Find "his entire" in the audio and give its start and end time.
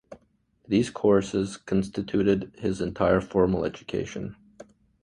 2.57-3.21